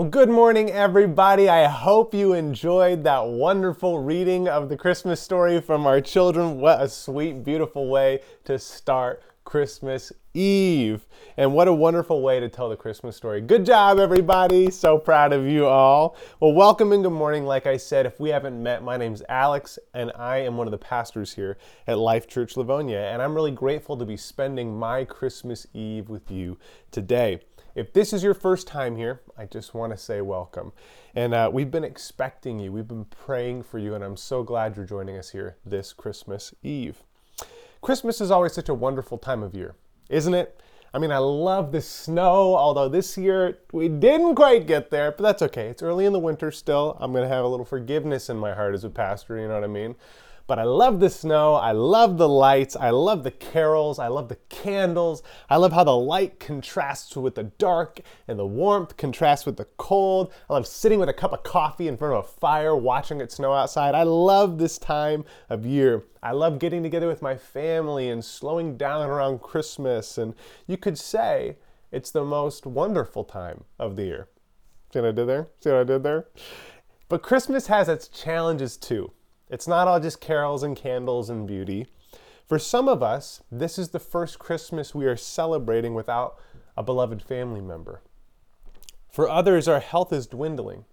Well, 0.00 0.08
good 0.08 0.30
morning, 0.30 0.70
everybody. 0.70 1.46
I 1.50 1.68
hope 1.68 2.14
you 2.14 2.32
enjoyed 2.32 3.04
that 3.04 3.26
wonderful 3.26 3.98
reading 3.98 4.48
of 4.48 4.70
the 4.70 4.76
Christmas 4.78 5.20
story 5.20 5.60
from 5.60 5.84
our 5.84 6.00
children. 6.00 6.58
What 6.58 6.80
a 6.80 6.88
sweet, 6.88 7.44
beautiful 7.44 7.86
way 7.86 8.20
to 8.44 8.58
start 8.58 9.22
Christmas 9.44 10.10
Eve. 10.32 11.06
And 11.36 11.52
what 11.52 11.68
a 11.68 11.74
wonderful 11.74 12.22
way 12.22 12.40
to 12.40 12.48
tell 12.48 12.70
the 12.70 12.76
Christmas 12.76 13.14
story. 13.14 13.42
Good 13.42 13.66
job, 13.66 13.98
everybody. 13.98 14.70
So 14.70 14.96
proud 14.96 15.34
of 15.34 15.46
you 15.46 15.66
all. 15.66 16.16
Well, 16.40 16.54
welcome 16.54 16.92
and 16.92 17.02
good 17.02 17.10
morning. 17.10 17.44
Like 17.44 17.66
I 17.66 17.76
said, 17.76 18.06
if 18.06 18.18
we 18.18 18.30
haven't 18.30 18.62
met, 18.62 18.82
my 18.82 18.96
name's 18.96 19.22
Alex, 19.28 19.78
and 19.92 20.12
I 20.16 20.38
am 20.38 20.56
one 20.56 20.66
of 20.66 20.70
the 20.70 20.78
pastors 20.78 21.34
here 21.34 21.58
at 21.86 21.98
Life 21.98 22.26
Church 22.26 22.56
Livonia. 22.56 23.00
And 23.10 23.20
I'm 23.20 23.34
really 23.34 23.50
grateful 23.50 23.98
to 23.98 24.06
be 24.06 24.16
spending 24.16 24.78
my 24.78 25.04
Christmas 25.04 25.66
Eve 25.74 26.08
with 26.08 26.30
you 26.30 26.56
today. 26.90 27.40
If 27.74 27.92
this 27.92 28.12
is 28.12 28.22
your 28.22 28.34
first 28.34 28.66
time 28.66 28.96
here, 28.96 29.20
I 29.38 29.46
just 29.46 29.74
want 29.74 29.92
to 29.92 29.96
say 29.96 30.20
welcome. 30.20 30.72
And 31.14 31.32
uh, 31.32 31.50
we've 31.52 31.70
been 31.70 31.84
expecting 31.84 32.58
you, 32.58 32.72
we've 32.72 32.88
been 32.88 33.04
praying 33.04 33.62
for 33.62 33.78
you, 33.78 33.94
and 33.94 34.02
I'm 34.02 34.16
so 34.16 34.42
glad 34.42 34.76
you're 34.76 34.84
joining 34.84 35.16
us 35.16 35.30
here 35.30 35.56
this 35.64 35.92
Christmas 35.92 36.52
Eve. 36.62 37.02
Christmas 37.80 38.20
is 38.20 38.30
always 38.30 38.52
such 38.52 38.68
a 38.68 38.74
wonderful 38.74 39.18
time 39.18 39.42
of 39.42 39.54
year, 39.54 39.76
isn't 40.08 40.34
it? 40.34 40.60
I 40.92 40.98
mean, 40.98 41.12
I 41.12 41.18
love 41.18 41.70
the 41.70 41.80
snow, 41.80 42.56
although 42.56 42.88
this 42.88 43.16
year 43.16 43.58
we 43.72 43.88
didn't 43.88 44.34
quite 44.34 44.66
get 44.66 44.90
there, 44.90 45.12
but 45.12 45.22
that's 45.22 45.42
okay. 45.42 45.68
It's 45.68 45.82
early 45.82 46.04
in 46.04 46.12
the 46.12 46.18
winter 46.18 46.50
still. 46.50 46.96
I'm 47.00 47.12
going 47.12 47.22
to 47.22 47.28
have 47.28 47.44
a 47.44 47.48
little 47.48 47.64
forgiveness 47.64 48.28
in 48.28 48.36
my 48.36 48.52
heart 48.52 48.74
as 48.74 48.82
a 48.82 48.90
pastor, 48.90 49.38
you 49.38 49.46
know 49.46 49.54
what 49.54 49.62
I 49.62 49.68
mean? 49.68 49.94
But 50.50 50.58
I 50.58 50.64
love 50.64 50.98
the 50.98 51.10
snow, 51.10 51.54
I 51.54 51.70
love 51.70 52.18
the 52.18 52.28
lights, 52.28 52.74
I 52.74 52.90
love 52.90 53.22
the 53.22 53.30
carols, 53.30 54.00
I 54.00 54.08
love 54.08 54.28
the 54.28 54.38
candles. 54.48 55.22
I 55.48 55.54
love 55.58 55.72
how 55.72 55.84
the 55.84 55.96
light 55.96 56.40
contrasts 56.40 57.16
with 57.16 57.36
the 57.36 57.44
dark 57.44 58.00
and 58.26 58.36
the 58.36 58.44
warmth 58.44 58.96
contrasts 58.96 59.46
with 59.46 59.58
the 59.58 59.68
cold. 59.76 60.32
I 60.48 60.54
love 60.54 60.66
sitting 60.66 60.98
with 60.98 61.08
a 61.08 61.12
cup 61.12 61.32
of 61.32 61.44
coffee 61.44 61.86
in 61.86 61.96
front 61.96 62.14
of 62.14 62.24
a 62.24 62.26
fire 62.26 62.74
watching 62.74 63.20
it 63.20 63.30
snow 63.30 63.52
outside. 63.52 63.94
I 63.94 64.02
love 64.02 64.58
this 64.58 64.76
time 64.76 65.24
of 65.48 65.64
year. 65.64 66.02
I 66.20 66.32
love 66.32 66.58
getting 66.58 66.82
together 66.82 67.06
with 67.06 67.22
my 67.22 67.36
family 67.36 68.08
and 68.08 68.24
slowing 68.24 68.76
down 68.76 69.08
around 69.08 69.42
Christmas. 69.42 70.18
And 70.18 70.34
you 70.66 70.76
could 70.76 70.98
say 70.98 71.58
it's 71.92 72.10
the 72.10 72.24
most 72.24 72.66
wonderful 72.66 73.22
time 73.22 73.62
of 73.78 73.94
the 73.94 74.02
year. 74.02 74.28
See 74.92 74.98
what 74.98 75.10
I 75.10 75.12
did 75.12 75.28
there? 75.28 75.46
See 75.60 75.70
what 75.70 75.78
I 75.78 75.84
did 75.84 76.02
there? 76.02 76.26
But 77.08 77.22
Christmas 77.22 77.68
has 77.68 77.88
its 77.88 78.08
challenges 78.08 78.76
too. 78.76 79.12
It's 79.50 79.66
not 79.66 79.88
all 79.88 79.98
just 79.98 80.20
carols 80.20 80.62
and 80.62 80.76
candles 80.76 81.28
and 81.28 81.46
beauty. 81.46 81.88
For 82.46 82.58
some 82.58 82.88
of 82.88 83.02
us, 83.02 83.42
this 83.50 83.78
is 83.78 83.88
the 83.88 83.98
first 83.98 84.38
Christmas 84.38 84.94
we 84.94 85.06
are 85.06 85.16
celebrating 85.16 85.94
without 85.94 86.38
a 86.76 86.84
beloved 86.84 87.20
family 87.20 87.60
member. 87.60 88.00
For 89.10 89.28
others, 89.28 89.66
our 89.66 89.80
health 89.80 90.12
is 90.12 90.28
dwindling. 90.28 90.84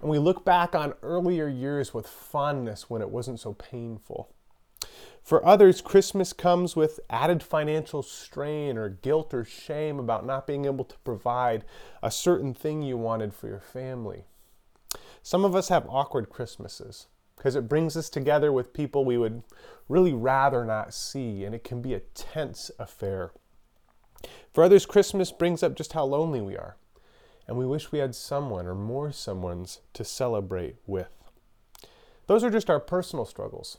And 0.00 0.10
we 0.10 0.18
look 0.18 0.44
back 0.44 0.74
on 0.74 0.94
earlier 1.02 1.46
years 1.46 1.94
with 1.94 2.08
fondness 2.08 2.90
when 2.90 3.02
it 3.02 3.10
wasn't 3.10 3.38
so 3.38 3.52
painful. 3.52 4.34
For 5.22 5.44
others, 5.46 5.80
Christmas 5.80 6.32
comes 6.32 6.74
with 6.74 6.98
added 7.08 7.40
financial 7.40 8.02
strain 8.02 8.76
or 8.76 8.88
guilt 8.88 9.32
or 9.32 9.44
shame 9.44 10.00
about 10.00 10.26
not 10.26 10.46
being 10.46 10.64
able 10.64 10.84
to 10.86 10.98
provide 11.04 11.64
a 12.02 12.10
certain 12.10 12.52
thing 12.52 12.82
you 12.82 12.96
wanted 12.96 13.32
for 13.32 13.46
your 13.46 13.60
family. 13.60 14.24
Some 15.22 15.44
of 15.44 15.54
us 15.54 15.68
have 15.68 15.86
awkward 15.88 16.30
Christmases 16.30 17.06
because 17.40 17.56
it 17.56 17.70
brings 17.70 17.96
us 17.96 18.10
together 18.10 18.52
with 18.52 18.74
people 18.74 19.02
we 19.02 19.16
would 19.16 19.42
really 19.88 20.12
rather 20.12 20.62
not 20.62 20.92
see, 20.92 21.42
and 21.42 21.54
it 21.54 21.64
can 21.64 21.80
be 21.80 21.94
a 21.94 22.00
tense 22.00 22.70
affair. 22.78 23.32
For 24.52 24.62
others, 24.62 24.84
Christmas 24.84 25.32
brings 25.32 25.62
up 25.62 25.74
just 25.74 25.94
how 25.94 26.04
lonely 26.04 26.42
we 26.42 26.54
are, 26.54 26.76
and 27.48 27.56
we 27.56 27.64
wish 27.64 27.92
we 27.92 27.98
had 27.98 28.14
someone 28.14 28.66
or 28.66 28.74
more 28.74 29.08
someones 29.08 29.78
to 29.94 30.04
celebrate 30.04 30.76
with. 30.86 31.08
Those 32.26 32.44
are 32.44 32.50
just 32.50 32.68
our 32.68 32.78
personal 32.78 33.24
struggles. 33.24 33.78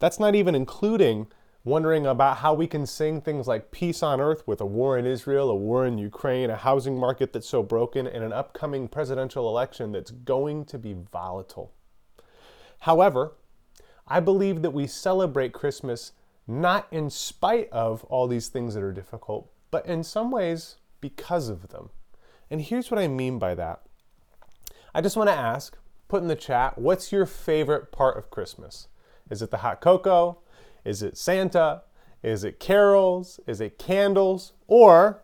That's 0.00 0.18
not 0.18 0.34
even 0.34 0.56
including 0.56 1.28
wondering 1.62 2.04
about 2.04 2.38
how 2.38 2.52
we 2.52 2.66
can 2.66 2.84
sing 2.84 3.20
things 3.20 3.46
like 3.46 3.70
peace 3.70 4.02
on 4.02 4.20
earth 4.20 4.42
with 4.44 4.60
a 4.60 4.66
war 4.66 4.98
in 4.98 5.06
Israel, 5.06 5.50
a 5.50 5.54
war 5.54 5.86
in 5.86 5.98
Ukraine, 5.98 6.50
a 6.50 6.56
housing 6.56 6.98
market 6.98 7.32
that's 7.32 7.48
so 7.48 7.62
broken, 7.62 8.08
and 8.08 8.24
an 8.24 8.32
upcoming 8.32 8.88
presidential 8.88 9.48
election 9.48 9.92
that's 9.92 10.10
going 10.10 10.64
to 10.64 10.78
be 10.78 10.96
volatile. 11.12 11.72
However, 12.80 13.32
I 14.06 14.20
believe 14.20 14.62
that 14.62 14.70
we 14.70 14.86
celebrate 14.86 15.52
Christmas 15.52 16.12
not 16.46 16.86
in 16.90 17.10
spite 17.10 17.68
of 17.70 18.04
all 18.04 18.26
these 18.26 18.48
things 18.48 18.74
that 18.74 18.82
are 18.82 18.92
difficult, 18.92 19.50
but 19.70 19.84
in 19.84 20.02
some 20.02 20.30
ways 20.30 20.76
because 21.00 21.48
of 21.48 21.68
them. 21.68 21.90
And 22.50 22.62
here's 22.62 22.90
what 22.90 22.98
I 22.98 23.06
mean 23.06 23.38
by 23.38 23.54
that. 23.54 23.82
I 24.94 25.02
just 25.02 25.16
want 25.16 25.28
to 25.28 25.36
ask, 25.36 25.76
put 26.08 26.22
in 26.22 26.28
the 26.28 26.34
chat, 26.34 26.78
what's 26.78 27.12
your 27.12 27.26
favorite 27.26 27.92
part 27.92 28.16
of 28.16 28.30
Christmas? 28.30 28.88
Is 29.30 29.42
it 29.42 29.50
the 29.50 29.58
hot 29.58 29.82
cocoa? 29.82 30.38
Is 30.84 31.02
it 31.02 31.18
Santa? 31.18 31.82
Is 32.22 32.44
it 32.44 32.58
carols? 32.58 33.38
Is 33.46 33.60
it 33.60 33.78
candles? 33.78 34.54
Or 34.66 35.22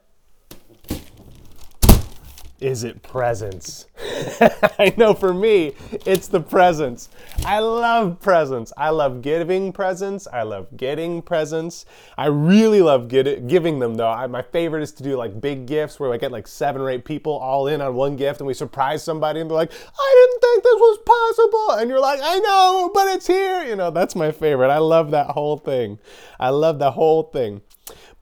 is 2.65 2.83
it 2.83 3.03
presents? 3.03 3.89
I 4.41 4.95
know 4.97 5.13
for 5.13 5.35
me, 5.35 5.75
it's 6.07 6.29
the 6.29 6.41
presents. 6.41 7.11
I 7.45 7.59
love 7.59 8.21
presents. 8.21 8.73
I 8.79 8.89
love 8.89 9.21
giving 9.21 9.71
presents. 9.71 10.27
I 10.33 10.45
love 10.45 10.75
getting 10.75 11.21
presents. 11.21 11.85
I 12.17 12.27
really 12.27 12.81
love 12.81 13.09
get 13.09 13.49
giving 13.49 13.81
them 13.81 13.97
though. 13.97 14.09
I, 14.09 14.27
my 14.29 14.41
favorite 14.41 14.83
is 14.83 14.93
to 14.93 15.03
do 15.03 15.15
like 15.15 15.43
big 15.43 15.67
gifts 15.67 16.01
where 16.01 16.11
I 16.11 16.17
get 16.17 16.33
like 16.33 16.49
seven 16.49 16.81
or 16.81 16.89
eight 16.89 17.05
people 17.05 17.35
all 17.35 17.67
in 17.67 17.83
on 17.83 17.95
one 17.95 18.17
gift 18.17 18.41
and 18.41 18.47
we 18.47 18.55
surprise 18.55 19.05
somebody 19.05 19.41
and 19.41 19.51
they're 19.51 19.57
like, 19.57 19.71
I 19.71 20.27
didn't 20.31 20.41
think 20.41 20.65
this 20.65 20.81
was 20.81 20.99
possible. 21.05 21.81
And 21.83 21.91
you're 21.91 22.01
like, 22.01 22.21
I 22.23 22.39
know, 22.39 22.91
but 22.95 23.09
it's 23.09 23.27
here. 23.27 23.63
You 23.65 23.77
know, 23.77 23.91
that's 23.91 24.17
my 24.17 24.33
favorite. 24.33 24.71
I 24.71 24.79
love 24.79 25.11
that 25.11 25.27
whole 25.27 25.59
thing. 25.59 25.99
I 26.41 26.49
love 26.49 26.79
the 26.79 26.93
whole 26.93 27.25
thing. 27.25 27.61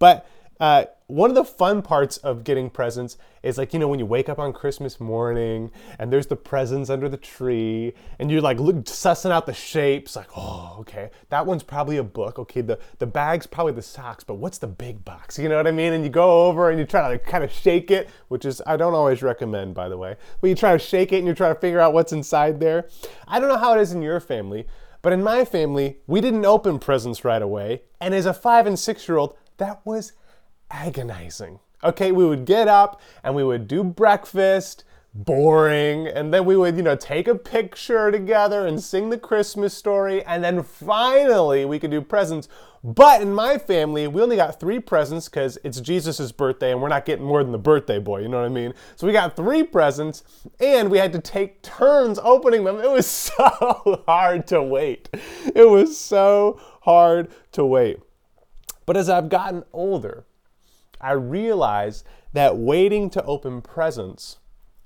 But 0.01 0.27
uh, 0.59 0.87
one 1.07 1.31
of 1.31 1.37
the 1.37 1.45
fun 1.45 1.83
parts 1.83 2.17
of 2.17 2.43
getting 2.43 2.71
presents 2.71 3.17
is 3.43 3.59
like, 3.59 3.73
you 3.73 3.79
know, 3.79 3.89
when 3.89 3.99
you 3.99 4.07
wake 4.07 4.29
up 4.29 4.39
on 4.39 4.53
Christmas 4.53 5.01
morning 5.01 5.71
and 5.99 6.13
there's 6.13 6.27
the 6.27 6.37
presents 6.37 6.91
under 6.91 7.09
the 7.09 7.17
tree 7.17 7.95
and 8.19 8.31
you're 8.31 8.41
like 8.41 8.59
look, 8.59 8.77
sussing 8.85 9.31
out 9.31 9.47
the 9.47 9.55
shapes, 9.55 10.17
like, 10.17 10.29
oh, 10.37 10.77
okay, 10.81 11.11
that 11.31 11.45
one's 11.47 11.63
probably 11.63 11.97
a 11.97 12.03
book. 12.03 12.39
Okay, 12.39 12.61
the, 12.61 12.79
the 12.99 13.07
bag's 13.07 13.47
probably 13.47 13.73
the 13.73 13.83
socks, 13.83 14.25
but 14.25 14.35
what's 14.35 14.59
the 14.59 14.67
big 14.67 15.05
box? 15.05 15.39
You 15.39 15.49
know 15.49 15.57
what 15.57 15.67
I 15.67 15.73
mean? 15.73 15.93
And 15.93 16.05
you 16.05 16.11
go 16.11 16.47
over 16.47 16.71
and 16.71 16.79
you 16.79 16.85
try 16.85 17.03
to 17.03 17.09
like, 17.09 17.27
kind 17.27 17.45
of 17.45 17.53
shake 17.53 17.91
it, 17.91 18.09
which 18.29 18.45
is, 18.45 18.63
I 18.67 18.77
don't 18.77 18.95
always 18.95 19.23
recommend, 19.23 19.75
by 19.75 19.89
the 19.89 19.99
way, 19.99 20.17
but 20.41 20.49
you 20.49 20.55
try 20.55 20.73
to 20.73 20.79
shake 20.79 21.13
it 21.13 21.19
and 21.19 21.27
you 21.27 21.35
try 21.35 21.49
to 21.49 21.55
figure 21.55 21.81
out 21.81 21.93
what's 21.93 22.13
inside 22.13 22.61
there. 22.61 22.89
I 23.27 23.41
don't 23.41 23.49
know 23.49 23.57
how 23.59 23.77
it 23.77 23.81
is 23.81 23.93
in 23.93 24.03
your 24.03 24.21
family, 24.21 24.67
but 25.03 25.13
in 25.13 25.23
my 25.23 25.45
family, 25.45 25.99
we 26.07 26.21
didn't 26.21 26.47
open 26.47 26.79
presents 26.79 27.25
right 27.25 27.43
away. 27.43 27.83
And 28.01 28.15
as 28.15 28.27
a 28.27 28.33
five 28.33 28.67
and 28.67 28.79
six 28.79 29.09
year 29.09 29.19
old, 29.19 29.37
that 29.57 29.85
was 29.85 30.13
agonizing. 30.71 31.59
Okay, 31.85 32.13
we 32.13 32.25
would 32.25 32.45
get 32.45 32.69
up 32.69 33.01
and 33.25 33.35
we 33.35 33.45
would 33.45 33.67
do 33.67 33.83
breakfast, 33.83 34.85
boring, 35.15 36.07
and 36.07 36.33
then 36.33 36.45
we 36.45 36.57
would, 36.57 36.77
you 36.77 36.83
know, 36.83 36.97
take 36.97 37.29
a 37.29 37.35
picture 37.35 38.11
together 38.11 38.67
and 38.67 38.83
sing 38.83 39.11
the 39.11 39.19
Christmas 39.19 39.75
story, 39.75 40.25
and 40.25 40.43
then 40.43 40.63
finally 40.63 41.65
we 41.65 41.79
could 41.79 41.91
do 41.91 42.01
presents. 42.01 42.49
But 42.85 43.23
in 43.23 43.33
my 43.33 43.59
family, 43.59 44.09
we 44.09 44.23
only 44.23 44.37
got 44.37 44.59
three 44.59 44.81
presents 44.81 45.29
because 45.29 45.57
it's 45.63 45.81
Jesus' 45.81 46.33
birthday 46.33 46.73
and 46.73 46.83
we're 46.83 46.89
not 46.89 47.05
getting 47.05 47.25
more 47.25 47.43
than 47.45 47.53
the 47.53 47.59
birthday 47.59 48.01
boy, 48.01 48.23
you 48.23 48.29
know 48.29 48.41
what 48.41 48.47
I 48.47 48.49
mean? 48.49 48.75
So 48.97 49.07
we 49.07 49.13
got 49.13 49.37
three 49.37 49.63
presents 49.63 50.25
and 50.59 50.91
we 50.91 50.99
had 50.99 51.13
to 51.13 51.21
take 51.21 51.63
turns 51.63 52.19
opening 52.21 52.65
them. 52.65 52.81
It 52.81 52.91
was 52.91 53.07
so 53.07 54.03
hard 54.07 54.49
to 54.49 54.61
wait. 54.63 55.09
It 55.55 55.69
was 55.69 55.97
so 55.97 56.61
hard 56.81 57.29
to 57.53 57.65
wait. 57.65 58.01
But 58.85 58.97
as 58.97 59.09
I've 59.09 59.29
gotten 59.29 59.63
older, 59.73 60.25
I 61.03 61.13
realize 61.13 62.05
that 62.33 62.57
waiting 62.57 63.11
to 63.11 63.25
open 63.25 63.61
presents 63.61 64.39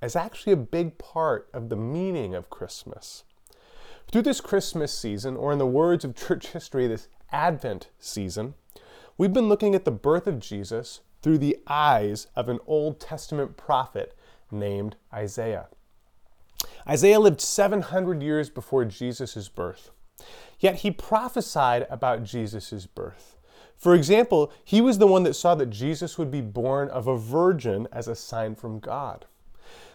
is 0.02 0.16
actually 0.16 0.54
a 0.54 0.56
big 0.56 0.98
part 0.98 1.48
of 1.52 1.68
the 1.68 1.76
meaning 1.76 2.34
of 2.34 2.50
Christmas. 2.50 3.24
Through 4.10 4.22
this 4.22 4.40
Christmas 4.40 4.96
season, 4.96 5.36
or 5.36 5.52
in 5.52 5.58
the 5.58 5.66
words 5.66 6.04
of 6.04 6.16
church 6.16 6.48
history, 6.48 6.86
this 6.86 7.08
Advent 7.32 7.88
season, 7.98 8.54
we've 9.18 9.32
been 9.32 9.48
looking 9.48 9.74
at 9.74 9.84
the 9.84 9.90
birth 9.90 10.26
of 10.26 10.38
Jesus 10.38 11.00
through 11.22 11.38
the 11.38 11.58
eyes 11.66 12.28
of 12.36 12.48
an 12.48 12.60
Old 12.66 13.00
Testament 13.00 13.56
prophet 13.56 14.16
named 14.50 14.96
Isaiah. 15.12 15.66
Isaiah 16.88 17.20
lived 17.20 17.40
700 17.40 18.22
years 18.22 18.48
before 18.48 18.84
Jesus' 18.84 19.48
birth, 19.48 19.90
yet 20.60 20.76
he 20.76 20.90
prophesied 20.90 21.86
about 21.90 22.22
Jesus' 22.22 22.86
birth. 22.86 23.35
For 23.76 23.94
example, 23.94 24.52
he 24.64 24.80
was 24.80 24.98
the 24.98 25.06
one 25.06 25.22
that 25.24 25.34
saw 25.34 25.54
that 25.54 25.70
Jesus 25.70 26.18
would 26.18 26.30
be 26.30 26.40
born 26.40 26.88
of 26.88 27.06
a 27.06 27.18
virgin 27.18 27.86
as 27.92 28.08
a 28.08 28.16
sign 28.16 28.54
from 28.54 28.80
God. 28.80 29.26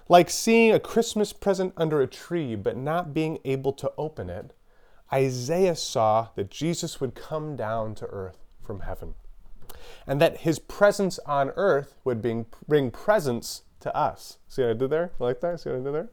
Like 0.08 0.30
seeing 0.30 0.74
a 0.74 0.80
Christmas 0.80 1.34
present 1.34 1.74
under 1.78 2.02
a 2.02 2.08
tree 2.08 2.56
but 2.56 2.78
not 2.78 3.14
being 3.14 3.40
able 3.46 3.74
to 3.74 3.92
open 3.98 4.30
it, 4.30 4.54
Isaiah 5.12 5.76
saw 5.76 6.30
that 6.36 6.52
Jesus 6.52 7.02
would 7.02 7.16
come 7.16 7.56
down 7.56 7.96
to 7.96 8.06
earth 8.08 8.38
from 8.62 8.82
heaven 8.82 9.16
and 10.08 10.22
that 10.22 10.42
his 10.42 10.60
presence 10.60 11.20
on 11.26 11.52
earth 11.56 11.96
would 12.04 12.22
bring, 12.22 12.46
bring 12.68 12.92
presence 12.92 13.64
to 13.82 13.96
us. 13.96 14.38
See 14.48 14.62
what 14.62 14.72
I 14.72 14.74
did 14.74 14.90
there? 14.90 15.12
You 15.20 15.26
like 15.26 15.42
that? 15.42 15.60
See 15.60 15.70
what 15.70 15.80
I 15.80 15.84
did 15.84 15.94
there? 15.94 16.10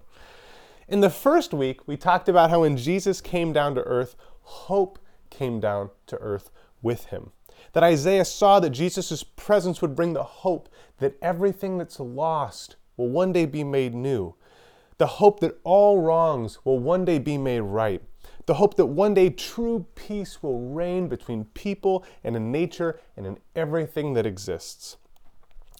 In 0.88 1.00
the 1.00 1.10
first 1.10 1.52
week, 1.52 1.86
we 1.86 1.96
talked 1.96 2.28
about 2.28 2.50
how 2.50 2.60
when 2.60 2.76
Jesus 2.76 3.20
came 3.20 3.52
down 3.52 3.74
to 3.74 3.82
earth, 3.82 4.16
hope 4.42 4.98
came 5.28 5.60
down 5.60 5.90
to 6.06 6.16
earth 6.16 6.50
with 6.80 7.06
him. 7.06 7.32
That 7.72 7.82
Isaiah 7.82 8.24
saw 8.24 8.60
that 8.60 8.70
Jesus' 8.70 9.22
presence 9.22 9.80
would 9.82 9.94
bring 9.94 10.12
the 10.12 10.22
hope 10.22 10.68
that 10.98 11.16
everything 11.22 11.78
that's 11.78 12.00
lost 12.00 12.76
will 12.96 13.08
one 13.08 13.32
day 13.32 13.46
be 13.46 13.64
made 13.64 13.94
new. 13.94 14.34
The 14.98 15.06
hope 15.06 15.40
that 15.40 15.58
all 15.64 16.00
wrongs 16.00 16.58
will 16.64 16.78
one 16.78 17.04
day 17.04 17.18
be 17.18 17.38
made 17.38 17.60
right. 17.60 18.02
The 18.46 18.54
hope 18.54 18.76
that 18.76 18.86
one 18.86 19.14
day 19.14 19.30
true 19.30 19.86
peace 19.94 20.42
will 20.42 20.70
reign 20.70 21.08
between 21.08 21.44
people 21.46 22.04
and 22.24 22.34
in 22.34 22.50
nature 22.50 22.98
and 23.16 23.26
in 23.26 23.38
everything 23.54 24.14
that 24.14 24.26
exists. 24.26 24.96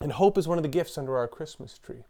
And 0.00 0.12
hope 0.12 0.38
is 0.38 0.46
one 0.46 0.58
of 0.58 0.62
the 0.62 0.69
gifts 0.69 0.96
under 0.96 1.16
our 1.16 1.26
Christmas 1.26 1.78
tree. 1.78 2.04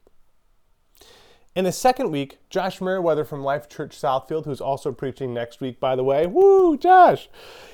In 1.54 1.64
the 1.64 1.72
second 1.72 2.10
week, 2.10 2.38
Josh 2.50 2.80
Merriweather 2.80 3.24
from 3.24 3.42
Life 3.42 3.68
Church 3.68 3.96
Southfield, 3.96 4.44
who's 4.44 4.60
also 4.60 4.92
preaching 4.92 5.34
next 5.34 5.60
week, 5.60 5.80
by 5.80 5.96
the 5.96 6.04
way, 6.04 6.26
woo, 6.26 6.76
Josh, 6.76 7.28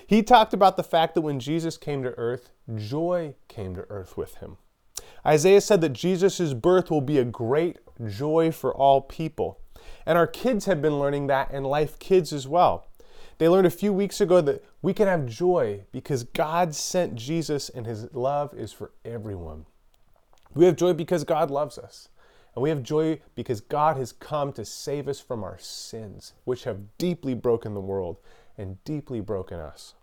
he 0.07 0.23
talked 0.23 0.55
about 0.55 0.77
the 0.77 0.83
fact 0.83 1.15
that 1.15 1.21
when 1.21 1.41
Jesus 1.41 1.77
came 1.77 2.03
to 2.03 2.17
earth, 2.17 2.51
joy 2.77 3.35
came 3.49 3.75
to 3.75 3.85
earth 3.91 4.17
with 4.17 4.37
him. 4.37 4.57
Isaiah 5.27 5.61
said 5.61 5.81
that 5.81 5.93
Jesus' 5.93 6.55
birth 6.55 6.91
will 6.91 7.01
be 7.01 7.19
a 7.19 7.25
great 7.25 7.79
joy 8.09 8.51
for 8.53 8.75
all 8.75 9.01
people. 9.01 9.61
And 10.07 10.17
our 10.17 10.27
kids 10.27 10.67
have 10.67 10.81
been 10.81 10.99
learning 10.99 11.27
that, 11.27 11.51
and 11.51 11.67
Life 11.67 11.99
Kids 11.99 12.33
as 12.33 12.49
well. 12.49 12.87
They 13.39 13.49
learned 13.49 13.67
a 13.67 13.71
few 13.71 13.93
weeks 13.93 14.21
ago 14.21 14.41
that 14.43 14.65
we 14.81 14.95
can 14.95 15.09
have 15.09 15.27
joy 15.27 15.83
because 15.93 16.23
God 16.23 16.75
sent 16.75 17.17
Jesus 17.17 17.69
and 17.69 17.85
his 17.85 18.13
love 18.15 18.55
is 18.55 18.73
for 18.73 18.93
everyone. 19.05 19.67
We 20.55 20.67
have 20.67 20.77
joy 20.77 20.93
because 20.93 21.25
God 21.25 21.51
loves 21.51 21.77
us. 21.79 22.09
And 22.55 22.63
we 22.63 22.69
have 22.71 22.83
joy 22.83 23.21
because 23.35 23.61
God 23.61 23.97
has 23.97 24.13
come 24.13 24.53
to 24.53 24.65
save 24.65 25.09
us 25.09 25.21
from 25.21 25.43
our 25.43 25.59
sins, 25.59 26.35
which 26.45 26.65
have 26.65 26.97
deeply 26.99 27.35
broken 27.35 27.75
the 27.75 27.81
world 27.81 28.19
and 28.57 28.83
deeply 28.85 29.21
broken 29.21 29.59
us. 29.59 29.95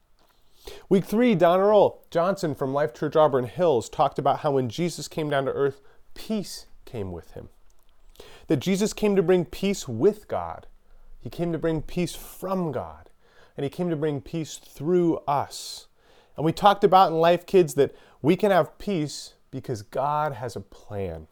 Week 0.90 1.06
three, 1.06 1.34
Don 1.34 1.60
Earl 1.60 2.04
Johnson 2.12 2.54
from 2.54 2.74
Life 2.74 2.94
Church 2.94 3.16
Auburn 3.16 3.46
Hills 3.46 3.90
talked 3.90 4.20
about 4.20 4.42
how 4.42 4.52
when 4.52 4.70
Jesus 4.70 5.08
came 5.08 5.30
down 5.30 5.46
to 5.46 5.52
earth, 5.52 5.82
peace 6.14 6.68
came 6.86 7.12
with 7.12 7.32
him. 7.32 7.50
That 8.48 8.58
Jesus 8.58 8.94
came 8.94 9.16
to 9.16 9.24
bring 9.24 9.46
peace 9.46 9.88
with 9.88 10.28
God, 10.28 10.68
he 11.20 11.30
came 11.30 11.52
to 11.52 11.58
bring 11.58 11.82
peace 11.82 12.16
from 12.16 12.72
God, 12.72 13.10
and 13.56 13.64
he 13.64 13.70
came 13.70 13.90
to 13.90 13.96
bring 13.96 14.22
peace 14.22 14.58
through 14.58 15.18
us. 15.28 15.88
And 16.36 16.46
we 16.46 16.52
talked 16.52 16.84
about 16.84 17.12
in 17.12 17.18
Life 17.20 17.46
Kids 17.46 17.76
that 17.76 17.96
we 18.22 18.36
can 18.36 18.52
have 18.52 18.78
peace 18.78 19.34
because 19.52 19.82
God 19.82 20.34
has 20.34 20.56
a 20.56 20.62
plan. 20.62 21.28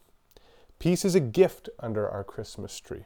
Peace 0.80 1.04
is 1.04 1.14
a 1.14 1.20
gift 1.20 1.68
under 1.80 2.10
our 2.10 2.24
Christmas 2.24 2.80
tree. 2.80 3.04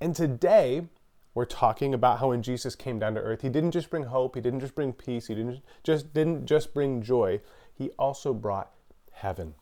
And 0.00 0.14
today, 0.14 0.88
we're 1.32 1.44
talking 1.44 1.94
about 1.94 2.18
how 2.18 2.30
when 2.30 2.42
Jesus 2.42 2.74
came 2.74 2.98
down 2.98 3.14
to 3.14 3.20
earth, 3.20 3.42
he 3.42 3.48
didn't 3.48 3.70
just 3.70 3.90
bring 3.90 4.04
hope, 4.04 4.34
he 4.34 4.40
didn't 4.40 4.58
just 4.58 4.74
bring 4.74 4.92
peace, 4.92 5.28
he 5.28 5.36
didn't 5.36 5.62
just 5.84 6.12
didn't 6.12 6.46
just 6.46 6.74
bring 6.74 7.00
joy, 7.00 7.40
he 7.72 7.90
also 7.90 8.34
brought 8.34 8.72
heaven. 9.12 9.54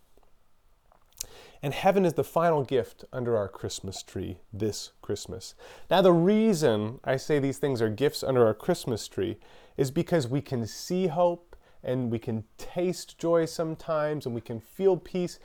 And 1.63 1.75
heaven 1.75 2.07
is 2.07 2.15
the 2.15 2.25
final 2.25 2.65
gift 2.65 3.05
under 3.13 3.37
our 3.37 3.49
Christmas 3.49 4.03
tree 4.03 4.39
this 4.51 4.93
Christmas. 5.03 5.55
Now, 5.91 6.01
the 6.01 6.13
reason 6.13 6.99
I 7.05 7.17
say 7.17 7.39
these 7.39 7.59
things 7.59 7.83
are 7.83 7.91
gifts 7.91 8.23
under 8.23 8.47
our 8.47 8.55
Christmas 8.55 9.07
tree 9.07 9.37
is 9.77 9.91
because 9.91 10.27
we 10.27 10.41
can 10.41 10.67
see 10.67 11.09
hope 11.09 11.57
and 11.85 12.11
we 12.11 12.19
can 12.19 12.45
taste 12.57 13.19
joy 13.19 13.45
sometimes 13.45 14.25
and 14.27 14.35
we 14.35 14.41
can 14.41 14.61
feel 14.61 14.97
peace, 14.97 15.39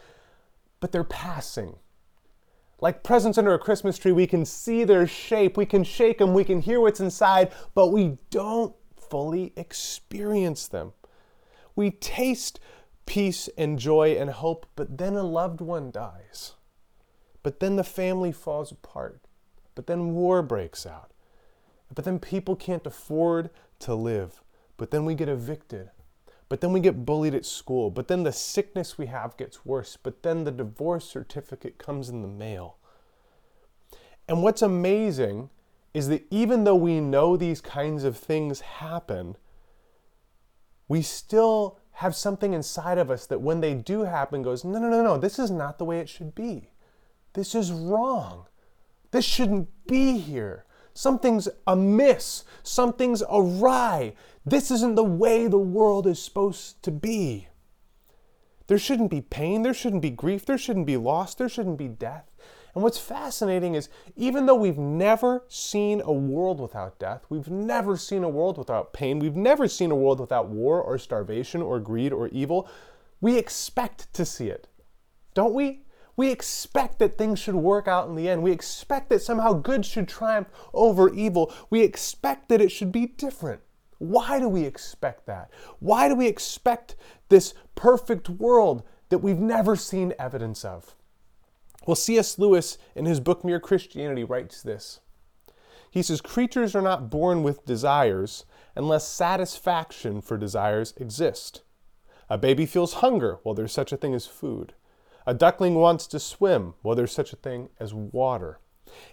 but 0.80 0.92
they're 0.92 1.04
passing. 1.04 1.76
Like 2.80 3.04
presents 3.04 3.38
under 3.38 3.54
a 3.54 3.60
Christmas 3.60 3.98
tree, 3.98 4.12
we 4.12 4.28
can 4.28 4.46
see 4.46 4.84
their 4.84 5.08
shape, 5.08 5.58
we 5.58 5.66
can 5.66 5.84
shake 5.84 6.20
them, 6.20 6.34
we 6.34 6.44
can 6.44 6.62
hear 6.62 6.80
what's 6.80 7.00
inside, 7.00 7.52
but 7.74 7.88
we 7.88 8.18
don't 8.30 8.76
fully 8.96 9.54
experience 9.56 10.68
them. 10.68 10.94
We 11.76 11.92
taste 11.92 12.60
peace 13.06 13.50
and 13.58 13.80
joy 13.80 14.16
and 14.18 14.30
hope, 14.30 14.68
but 14.76 14.98
then 14.98 15.16
a 15.16 15.24
loved 15.24 15.62
one 15.62 15.90
dies. 15.90 16.54
But 17.42 17.60
then 17.60 17.78
the 17.78 17.84
family 17.84 18.32
falls 18.32 18.72
apart. 18.72 19.22
But 19.74 19.88
then 19.88 20.14
war 20.14 20.42
breaks 20.42 20.86
out. 20.86 21.12
But 21.94 22.04
then 22.04 22.20
people 22.20 22.56
can't 22.56 22.86
afford 22.86 23.50
to 23.80 23.96
live. 23.96 24.44
But 24.76 24.92
then 24.92 25.06
we 25.06 25.16
get 25.16 25.30
evicted. 25.30 25.90
But 26.50 26.62
then 26.62 26.72
we 26.72 26.80
get 26.80 27.06
bullied 27.06 27.36
at 27.36 27.46
school. 27.46 27.92
But 27.92 28.08
then 28.08 28.24
the 28.24 28.32
sickness 28.32 28.98
we 28.98 29.08
have 29.08 29.38
gets 29.38 29.66
worse. 29.66 29.98
But 30.02 30.24
then 30.24 30.44
the 30.44 30.52
divorce 30.52 31.06
certificate 31.10 31.78
comes 31.78 32.10
in 32.10 32.22
the 32.22 32.28
mail. 32.28 32.78
And 34.28 34.44
what's 34.44 34.62
amazing 34.62 35.50
is 35.94 36.08
that 36.10 36.26
even 36.30 36.64
though 36.64 36.76
we 36.76 37.00
know 37.00 37.36
these 37.36 37.62
kinds 37.62 38.04
of 38.04 38.18
things 38.18 38.62
happen, 38.62 39.36
we 40.88 41.02
still 41.02 41.80
have 41.94 42.16
something 42.16 42.54
inside 42.54 42.98
of 42.98 43.10
us 43.10 43.26
that 43.26 43.42
when 43.42 43.60
they 43.60 43.74
do 43.74 44.04
happen 44.04 44.44
goes, 44.44 44.64
no, 44.64 44.80
no, 44.80 44.90
no, 44.90 45.02
no, 45.02 45.18
this 45.18 45.40
is 45.40 45.50
not 45.50 45.80
the 45.80 45.86
way 45.86 46.00
it 46.00 46.08
should 46.08 46.36
be. 46.36 46.70
This 47.34 47.56
is 47.56 47.72
wrong. 47.72 48.46
This 49.12 49.26
shouldn't 49.26 49.70
be 49.88 50.18
here. 50.18 50.66
Something's 50.98 51.48
amiss. 51.68 52.44
Something's 52.64 53.22
awry. 53.30 54.16
This 54.44 54.72
isn't 54.72 54.96
the 54.96 55.04
way 55.04 55.46
the 55.46 55.60
world 55.60 56.08
is 56.08 56.20
supposed 56.20 56.82
to 56.82 56.90
be. 56.90 57.50
There 58.66 58.80
shouldn't 58.80 59.12
be 59.12 59.22
pain. 59.22 59.62
There 59.62 59.76
shouldn't 59.76 60.02
be 60.02 60.10
grief. 60.10 60.48
There 60.48 60.58
shouldn't 60.58 60.88
be 60.88 60.98
loss. 60.98 61.36
There 61.36 61.50
shouldn't 61.50 61.78
be 61.78 61.88
death. 61.88 62.32
And 62.74 62.84
what's 62.84 62.98
fascinating 62.98 63.76
is 63.76 63.90
even 64.16 64.48
though 64.48 64.56
we've 64.56 64.80
never 64.80 65.44
seen 65.48 66.02
a 66.02 66.12
world 66.12 66.60
without 66.60 66.98
death, 66.98 67.28
we've 67.30 67.52
never 67.52 67.96
seen 67.96 68.24
a 68.24 68.30
world 68.30 68.58
without 68.58 68.92
pain, 68.92 69.20
we've 69.20 69.36
never 69.36 69.68
seen 69.68 69.92
a 69.92 69.96
world 69.96 70.20
without 70.20 70.50
war 70.50 70.82
or 70.82 70.98
starvation 70.98 71.62
or 71.62 71.80
greed 71.80 72.12
or 72.12 72.28
evil, 72.30 72.68
we 73.22 73.38
expect 73.38 74.12
to 74.16 74.26
see 74.26 74.48
it. 74.48 74.68
Don't 75.36 75.54
we? 75.54 75.84
We 76.18 76.32
expect 76.32 76.98
that 77.00 77.18
things 77.18 77.38
should 77.38 77.56
work 77.56 77.88
out 77.88 78.10
in 78.10 78.16
the 78.16 78.28
end. 78.28 78.42
We 78.42 78.52
expect 78.52 79.10
that 79.10 79.22
somehow 79.22 79.54
good 79.54 79.86
should 79.86 80.08
triumph 80.08 80.50
over 80.74 81.14
evil. 81.14 81.54
We 81.70 81.82
expect 81.82 82.50
that 82.50 82.60
it 82.60 82.72
should 82.72 82.92
be 82.92 83.06
different. 83.06 83.62
Why 84.00 84.40
do 84.40 84.50
we 84.50 84.64
expect 84.64 85.28
that? 85.28 85.52
Why 85.80 86.10
do 86.10 86.16
we 86.16 86.28
expect 86.28 86.96
this 87.30 87.54
perfect 87.76 88.30
world 88.30 88.84
that 89.10 89.20
we've 89.20 89.40
never 89.40 89.76
seen 89.76 90.14
evidence 90.20 90.66
of? 90.66 90.96
Well, 91.86 91.96
C.S. 91.96 92.38
Lewis, 92.38 92.78
in 92.96 93.06
his 93.06 93.20
book 93.20 93.46
Mere 93.46 93.60
Christianity, 93.60 94.24
writes 94.24 94.62
this. 94.62 95.00
He 95.90 96.02
says, 96.02 96.20
Creatures 96.20 96.76
are 96.76 96.82
not 96.82 97.10
born 97.10 97.44
with 97.44 97.66
desires 97.66 98.46
unless 98.76 99.08
satisfaction 99.08 100.22
for 100.22 100.38
desires 100.38 100.94
exist. 100.98 101.62
A 102.30 102.38
baby 102.38 102.66
feels 102.66 102.96
hunger, 102.96 103.40
well, 103.44 103.54
there's 103.54 103.72
such 103.72 103.92
a 103.92 103.98
thing 103.98 104.14
as 104.14 104.28
food. 104.28 104.74
A 105.28 105.34
duckling 105.34 105.76
wants 105.76 106.08
to 106.08 106.22
swim. 106.22 106.74
Well, 106.82 106.96
there's 106.96 107.12
such 107.12 107.34
a 107.34 107.36
thing 107.36 107.68
as 107.82 107.94
water. 107.94 108.60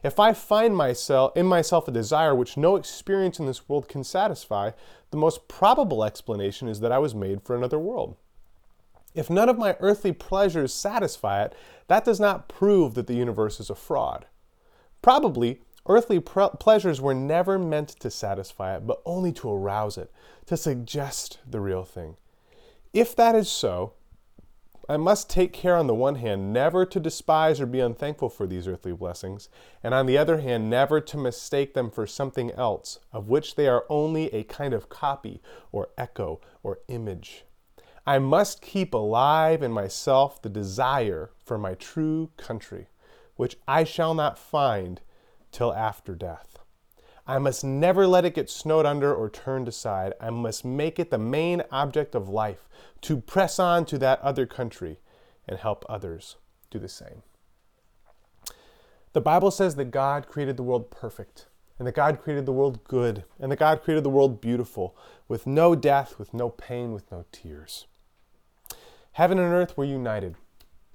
If 0.05 0.21
I 0.21 0.33
find 0.33 0.77
myself 0.77 1.37
in 1.37 1.45
myself 1.45 1.89
a 1.89 1.91
desire 1.91 2.33
which 2.37 2.57
no 2.57 2.77
experience 2.77 3.41
in 3.41 3.47
this 3.47 3.69
world 3.69 3.89
can 3.89 4.05
satisfy, 4.05 4.71
the 5.11 5.17
most 5.17 5.49
probable 5.49 6.05
explanation 6.05 6.69
is 6.69 6.79
that 6.81 6.93
I 6.93 6.99
was 6.99 7.17
made 7.17 7.43
for 7.43 7.57
another 7.57 7.81
world. 7.81 8.15
If 9.13 9.29
none 9.29 9.49
of 9.49 9.59
my 9.59 9.77
earthly 9.81 10.13
pleasures 10.13 10.73
satisfy 10.73 11.43
it, 11.43 11.55
that 11.89 12.05
does 12.05 12.21
not 12.21 12.49
prove 12.49 12.95
that 12.95 13.09
the 13.09 13.15
universe 13.15 13.59
is 13.59 13.69
a 13.69 13.75
fraud. 13.75 14.27
Probably, 15.03 15.63
earthly 15.87 16.21
pleasures 16.21 17.01
were 17.01 17.15
never 17.15 17.59
meant 17.59 17.89
to 17.89 18.09
satisfy 18.09 18.77
it, 18.77 18.87
but 18.87 19.03
only 19.05 19.33
to 19.33 19.51
arouse 19.51 19.99
it, 19.99 20.13
to 20.47 20.57
suggest 20.57 21.41
the 21.45 21.61
real 21.61 21.85
thing. 21.85 22.17
If 22.93 23.17
that 23.17 23.35
is 23.35 23.49
so, 23.49 23.95
I 24.87 24.99
must 24.99 25.31
take 25.31 25.55
care 25.55 25.77
on 25.77 25.87
the 25.87 25.95
one 25.95 26.17
hand 26.17 26.53
never 26.53 26.85
to 26.85 27.01
despise 27.01 27.59
or 27.59 27.67
be 27.67 27.81
unthankful 27.81 28.29
for 28.29 28.47
these 28.47 28.69
earthly 28.69 28.93
blessings, 28.93 29.49
and 29.83 29.95
on 29.95 30.05
the 30.05 30.19
other 30.19 30.41
hand 30.41 30.69
never 30.69 31.01
to 31.01 31.17
mistake 31.17 31.73
them 31.73 31.91
for 31.91 32.07
something 32.07 32.51
else, 32.53 32.99
of 33.11 33.29
which 33.29 33.55
they 33.55 33.67
are 33.67 33.87
only 33.89 34.33
a 34.35 34.45
kind 34.45 34.75
of 34.75 34.91
copy 34.91 35.41
or 35.73 35.89
echo 35.97 36.41
or 36.63 36.81
image. 36.89 37.45
I 38.07 38.19
must 38.19 38.61
keep 38.61 38.93
alive 38.93 39.63
in 39.63 39.73
myself 39.73 40.43
the 40.43 40.51
desire 40.51 41.31
for 41.43 41.57
my 41.57 41.75
true 41.75 42.31
country, 42.37 42.89
which 43.37 43.57
I 43.67 43.85
shall 43.85 44.13
not 44.13 44.39
find 44.39 45.01
till 45.51 45.73
after 45.73 46.15
death. 46.15 46.59
I 47.27 47.39
must 47.39 47.65
never 47.65 48.07
let 48.07 48.25
it 48.25 48.35
get 48.35 48.51
snowed 48.51 48.85
under 48.85 49.15
or 49.15 49.31
turned 49.31 49.67
aside. 49.67 50.13
I 50.21 50.31
must 50.31 50.65
make 50.65 50.99
it 50.99 51.11
the 51.11 51.19
main 51.19 51.63
object 51.71 52.15
of 52.15 52.29
life 52.29 52.69
to 53.03 53.21
press 53.21 53.59
on 53.59 53.87
to 53.87 53.99
that 53.99 54.21
other 54.21 54.47
country 54.47 54.99
and 55.49 55.59
help 55.59 55.85
others 55.89 56.37
do 56.71 56.79
the 56.79 56.89
same. 56.89 57.23
The 59.15 59.21
Bible 59.21 59.51
says 59.51 59.77
that 59.77 59.91
God 59.91 60.27
created 60.27 60.57
the 60.57 60.63
world 60.63 60.91
perfect, 60.91 61.47
and 61.79 61.87
that 61.87 61.95
God 61.95 62.21
created 62.21 62.47
the 62.47 62.53
world 62.53 62.85
good, 62.85 63.25
and 63.39 63.51
that 63.51 63.59
God 63.59 63.83
created 63.83 64.05
the 64.05 64.11
world 64.11 64.41
beautiful, 64.41 64.97
with 65.29 65.47
no 65.47 65.75
death, 65.75 66.19
with 66.19 66.35
no 66.35 66.51
pain, 66.51 66.93
with 66.93 67.11
no 67.11 67.25
tears. 67.31 67.87
Heaven 69.13 69.39
and 69.39 69.53
earth 69.53 69.77
were 69.77 69.85
united, 69.85 70.35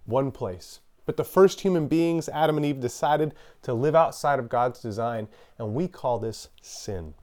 one 0.05 0.31
place. 0.31 0.81
But 1.09 1.17
the 1.17 1.23
first 1.23 1.61
human 1.61 1.87
beings, 1.87 2.29
Adam 2.29 2.55
and 2.55 2.63
Eve, 2.63 2.79
decided 2.79 3.33
to 3.63 3.73
live 3.73 3.95
outside 3.95 4.37
of 4.37 4.47
God's 4.47 4.79
design, 4.79 5.27
and 5.57 5.73
we 5.73 5.87
call 5.87 6.19
this 6.19 6.49
sin. 6.61 7.15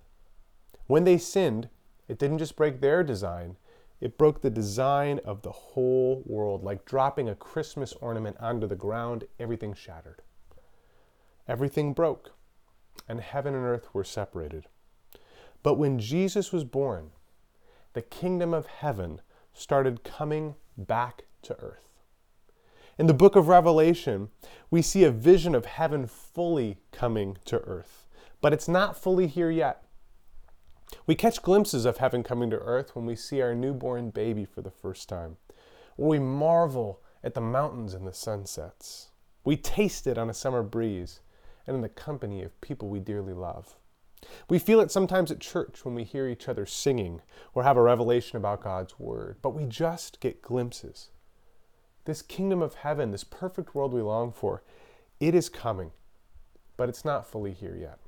When 0.88 1.04
they 1.04 1.18
sinned, 1.18 1.68
it 2.08 2.18
didn't 2.18 2.38
just 2.38 2.56
break 2.56 2.80
their 2.80 3.04
design, 3.04 3.58
it 4.00 4.18
broke 4.18 4.40
the 4.40 4.50
design 4.50 5.20
of 5.24 5.42
the 5.42 5.52
whole 5.52 6.24
world. 6.26 6.64
Like 6.64 6.84
dropping 6.84 7.28
a 7.28 7.36
Christmas 7.36 7.92
ornament 8.00 8.36
onto 8.40 8.66
the 8.66 8.74
ground, 8.74 9.22
everything 9.38 9.72
shattered. 9.72 10.20
Everything 11.46 11.92
broke, 11.92 12.32
and 13.08 13.20
heaven 13.20 13.54
and 13.54 13.64
earth 13.64 13.94
were 13.94 14.02
separated. 14.02 14.66
But 15.62 15.74
when 15.74 16.00
Jesus 16.00 16.52
was 16.52 16.64
born, 16.64 17.12
the 17.92 18.02
kingdom 18.02 18.52
of 18.52 18.66
heaven 18.66 19.20
started 19.52 20.02
coming 20.02 20.56
back 20.76 21.26
to 21.42 21.56
earth. 21.60 21.85
In 22.98 23.08
the 23.08 23.12
book 23.12 23.36
of 23.36 23.48
Revelation, 23.48 24.30
we 24.70 24.80
see 24.80 25.04
a 25.04 25.10
vision 25.10 25.54
of 25.54 25.66
heaven 25.66 26.06
fully 26.06 26.78
coming 26.92 27.36
to 27.44 27.58
earth, 27.58 28.06
but 28.40 28.54
it's 28.54 28.68
not 28.68 28.96
fully 28.96 29.26
here 29.26 29.50
yet. 29.50 29.82
We 31.06 31.14
catch 31.14 31.42
glimpses 31.42 31.84
of 31.84 31.98
heaven 31.98 32.22
coming 32.22 32.48
to 32.48 32.58
earth 32.58 32.96
when 32.96 33.04
we 33.04 33.14
see 33.14 33.42
our 33.42 33.54
newborn 33.54 34.08
baby 34.08 34.46
for 34.46 34.62
the 34.62 34.70
first 34.70 35.10
time, 35.10 35.36
or 35.98 36.08
we 36.08 36.18
marvel 36.18 37.02
at 37.22 37.34
the 37.34 37.40
mountains 37.42 37.92
and 37.92 38.06
the 38.06 38.14
sunsets. 38.14 39.08
We 39.44 39.58
taste 39.58 40.06
it 40.06 40.16
on 40.16 40.30
a 40.30 40.34
summer 40.34 40.62
breeze 40.62 41.20
and 41.66 41.76
in 41.76 41.82
the 41.82 41.90
company 41.90 42.42
of 42.42 42.58
people 42.62 42.88
we 42.88 43.00
dearly 43.00 43.34
love. 43.34 43.76
We 44.48 44.58
feel 44.58 44.80
it 44.80 44.90
sometimes 44.90 45.30
at 45.30 45.40
church 45.40 45.84
when 45.84 45.94
we 45.94 46.04
hear 46.04 46.26
each 46.28 46.48
other 46.48 46.64
singing 46.64 47.20
or 47.52 47.62
have 47.62 47.76
a 47.76 47.82
revelation 47.82 48.38
about 48.38 48.62
God's 48.62 48.98
Word, 48.98 49.36
but 49.42 49.50
we 49.50 49.66
just 49.66 50.18
get 50.20 50.40
glimpses. 50.40 51.10
This 52.06 52.22
kingdom 52.22 52.62
of 52.62 52.74
heaven, 52.76 53.10
this 53.10 53.24
perfect 53.24 53.74
world 53.74 53.92
we 53.92 54.00
long 54.00 54.32
for, 54.32 54.62
it 55.20 55.34
is 55.34 55.48
coming, 55.48 55.90
but 56.76 56.88
it's 56.88 57.04
not 57.04 57.26
fully 57.26 57.52
here 57.52 57.76
yet. 57.78 57.98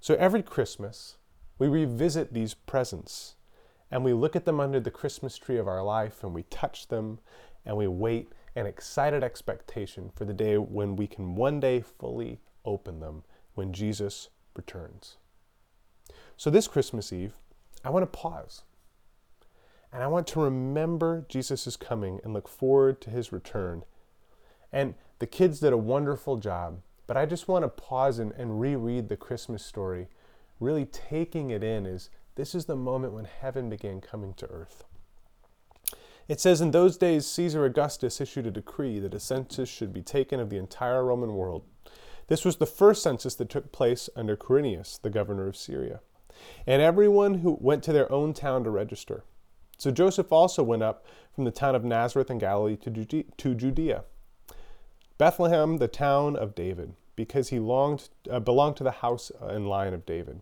So 0.00 0.14
every 0.16 0.42
Christmas, 0.42 1.16
we 1.58 1.68
revisit 1.68 2.34
these 2.34 2.54
presents 2.54 3.36
and 3.90 4.04
we 4.04 4.12
look 4.12 4.34
at 4.34 4.44
them 4.44 4.58
under 4.58 4.80
the 4.80 4.90
Christmas 4.90 5.38
tree 5.38 5.56
of 5.56 5.68
our 5.68 5.82
life 5.82 6.24
and 6.24 6.34
we 6.34 6.42
touch 6.44 6.88
them 6.88 7.20
and 7.64 7.76
we 7.76 7.86
wait 7.86 8.32
in 8.56 8.66
excited 8.66 9.22
expectation 9.22 10.10
for 10.14 10.24
the 10.24 10.34
day 10.34 10.58
when 10.58 10.96
we 10.96 11.06
can 11.06 11.36
one 11.36 11.60
day 11.60 11.80
fully 11.80 12.40
open 12.64 13.00
them 13.00 13.22
when 13.54 13.72
Jesus 13.72 14.30
returns. 14.56 15.16
So, 16.36 16.50
this 16.50 16.66
Christmas 16.66 17.12
Eve, 17.12 17.34
I 17.84 17.90
want 17.90 18.02
to 18.02 18.18
pause 18.18 18.64
and 19.92 20.02
I 20.02 20.06
want 20.06 20.26
to 20.28 20.40
remember 20.40 21.26
Jesus 21.28 21.66
is 21.66 21.76
coming 21.76 22.20
and 22.24 22.32
look 22.32 22.48
forward 22.48 23.00
to 23.02 23.10
his 23.10 23.32
return. 23.32 23.84
And 24.72 24.94
the 25.18 25.26
kids 25.26 25.60
did 25.60 25.72
a 25.72 25.78
wonderful 25.78 26.38
job, 26.38 26.80
but 27.06 27.16
I 27.16 27.26
just 27.26 27.46
want 27.46 27.64
to 27.64 27.68
pause 27.68 28.18
and, 28.18 28.32
and 28.32 28.58
reread 28.58 29.08
the 29.08 29.16
Christmas 29.16 29.64
story, 29.64 30.08
really 30.58 30.86
taking 30.86 31.50
it 31.50 31.62
in 31.62 31.84
as 31.84 32.08
this 32.36 32.54
is 32.54 32.64
the 32.64 32.76
moment 32.76 33.12
when 33.12 33.26
heaven 33.26 33.68
began 33.68 34.00
coming 34.00 34.32
to 34.34 34.46
earth. 34.46 34.84
It 36.26 36.40
says, 36.40 36.62
In 36.62 36.70
those 36.70 36.96
days, 36.96 37.26
Caesar 37.26 37.66
Augustus 37.66 38.20
issued 38.20 38.46
a 38.46 38.50
decree 38.50 38.98
that 39.00 39.12
a 39.12 39.20
census 39.20 39.68
should 39.68 39.92
be 39.92 40.00
taken 40.00 40.40
of 40.40 40.48
the 40.48 40.56
entire 40.56 41.04
Roman 41.04 41.34
world. 41.34 41.64
This 42.28 42.44
was 42.44 42.56
the 42.56 42.66
first 42.66 43.02
census 43.02 43.34
that 43.34 43.50
took 43.50 43.72
place 43.72 44.08
under 44.16 44.36
Quirinius, 44.36 44.98
the 45.02 45.10
governor 45.10 45.48
of 45.48 45.56
Syria. 45.56 46.00
And 46.66 46.80
everyone 46.80 47.34
who 47.40 47.58
went 47.60 47.82
to 47.84 47.92
their 47.92 48.10
own 48.10 48.32
town 48.32 48.64
to 48.64 48.70
register. 48.70 49.24
So 49.82 49.90
Joseph 49.90 50.30
also 50.30 50.62
went 50.62 50.84
up 50.84 51.04
from 51.34 51.42
the 51.42 51.50
town 51.50 51.74
of 51.74 51.82
Nazareth 51.82 52.30
in 52.30 52.38
Galilee 52.38 52.76
to 52.76 53.54
Judea, 53.56 54.04
Bethlehem, 55.18 55.78
the 55.78 55.88
town 55.88 56.36
of 56.36 56.54
David, 56.54 56.94
because 57.16 57.48
he 57.48 57.58
longed, 57.58 58.08
uh, 58.30 58.38
belonged 58.38 58.76
to 58.76 58.84
the 58.84 58.92
house 59.02 59.32
and 59.40 59.68
line 59.68 59.92
of 59.92 60.06
David. 60.06 60.40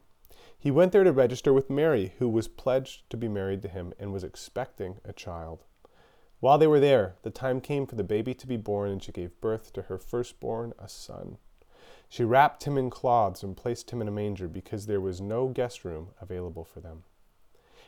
He 0.59 0.71
went 0.71 0.93
there 0.93 1.05
to 1.05 1.11
register 1.13 1.55
with 1.55 1.71
Mary, 1.71 2.13
who 2.19 2.29
was 2.29 2.49
pledged 2.49 3.09
to 3.09 3.17
be 3.17 3.29
married 3.29 3.63
to 3.63 3.69
him 3.69 3.95
and 3.99 4.13
was 4.13 4.25
expecting 4.25 4.99
a 5.07 5.15
child. 5.15 5.65
While 6.41 6.59
they 6.59 6.67
were 6.67 6.79
there, 6.79 7.15
the 7.23 7.31
time 7.31 7.63
came 7.63 7.87
for 7.87 7.97
the 7.97 8.05
baby 8.05 8.35
to 8.35 8.47
be 8.47 8.59
born, 8.59 8.91
and 8.91 9.03
she 9.03 9.11
gave 9.11 9.41
birth 9.41 9.73
to 9.73 9.83
her 9.85 9.97
firstborn, 9.97 10.75
a 10.79 10.87
son. 10.87 11.39
She 12.11 12.25
wrapped 12.25 12.65
him 12.65 12.77
in 12.77 12.91
cloths 12.91 13.43
and 13.43 13.57
placed 13.57 13.91
him 13.91 14.03
in 14.03 14.09
a 14.09 14.11
manger 14.11 14.49
because 14.49 14.85
there 14.85 15.01
was 15.01 15.19
no 15.19 15.49
guest 15.49 15.83
room 15.83 16.09
available 16.21 16.67
for 16.67 16.81
them. 16.81 17.05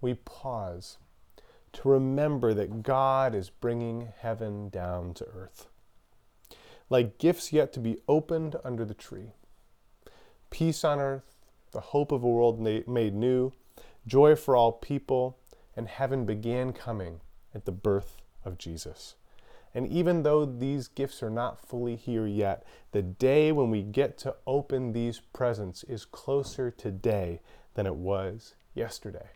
we 0.00 0.14
pause 0.14 0.98
to 1.72 1.88
remember 1.88 2.54
that 2.54 2.82
God 2.82 3.34
is 3.34 3.50
bringing 3.50 4.08
heaven 4.18 4.68
down 4.68 5.14
to 5.14 5.24
earth. 5.26 5.68
Like 6.90 7.18
gifts 7.18 7.52
yet 7.52 7.72
to 7.74 7.80
be 7.80 7.98
opened 8.08 8.56
under 8.64 8.84
the 8.84 8.94
tree. 8.94 9.32
Peace 10.50 10.84
on 10.84 10.98
earth, 10.98 11.36
the 11.72 11.80
hope 11.80 12.10
of 12.12 12.22
a 12.22 12.28
world 12.28 12.58
made 12.60 13.14
new, 13.14 13.52
joy 14.06 14.34
for 14.34 14.56
all 14.56 14.72
people, 14.72 15.38
and 15.76 15.86
heaven 15.88 16.24
began 16.24 16.72
coming 16.72 17.20
at 17.54 17.66
the 17.66 17.72
birth 17.72 18.16
of 18.44 18.58
Jesus. 18.58 19.16
And 19.74 19.86
even 19.86 20.22
though 20.22 20.46
these 20.46 20.88
gifts 20.88 21.22
are 21.22 21.30
not 21.30 21.60
fully 21.60 21.94
here 21.94 22.26
yet, 22.26 22.64
the 22.92 23.02
day 23.02 23.52
when 23.52 23.70
we 23.70 23.82
get 23.82 24.16
to 24.18 24.34
open 24.46 24.92
these 24.92 25.20
presents 25.32 25.84
is 25.84 26.06
closer 26.06 26.70
today 26.70 27.42
than 27.74 27.86
it 27.86 27.96
was 27.96 28.54
yesterday. 28.74 29.28